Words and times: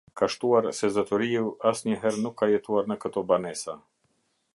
Ka 0.19 0.27
shtuar 0.35 0.67
se 0.77 0.87
zotëriu 0.95 1.43
asnjëherë 1.71 2.23
nuk 2.23 2.37
ka 2.43 2.49
jetuar 2.53 2.89
në 2.93 2.97
këto 3.05 3.25
banesa. 3.33 3.77